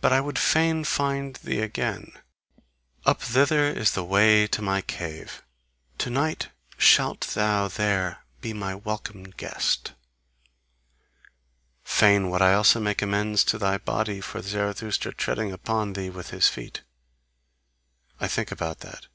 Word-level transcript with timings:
But 0.00 0.10
I 0.14 0.22
would 0.22 0.38
fain 0.38 0.84
find 0.84 1.36
thee 1.36 1.60
again. 1.60 2.12
Up 3.04 3.20
thither 3.20 3.64
is 3.68 3.92
the 3.92 4.02
way 4.02 4.46
to 4.46 4.62
my 4.62 4.80
cave: 4.80 5.42
to 5.98 6.08
night 6.08 6.48
shalt 6.78 7.20
thou 7.34 7.68
there 7.68 8.24
be 8.40 8.54
my 8.54 8.74
welcome 8.74 9.24
guest! 9.24 9.92
Fain 11.82 12.30
would 12.30 12.40
I 12.40 12.54
also 12.54 12.80
make 12.80 13.02
amends 13.02 13.44
to 13.44 13.58
thy 13.58 13.76
body 13.76 14.22
for 14.22 14.40
Zarathustra 14.40 15.12
treading 15.12 15.52
upon 15.52 15.92
thee 15.92 16.08
with 16.08 16.30
his 16.30 16.48
feet: 16.48 16.80
I 18.18 18.28
think 18.28 18.50
about 18.50 18.80
that. 18.80 19.08